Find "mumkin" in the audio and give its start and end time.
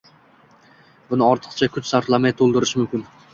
2.83-3.07